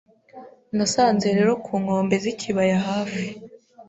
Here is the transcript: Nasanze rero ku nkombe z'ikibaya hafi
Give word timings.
Nasanze 0.75 1.27
rero 1.37 1.51
ku 1.65 1.73
nkombe 1.81 2.15
z'ikibaya 2.23 2.77
hafi 2.87 3.25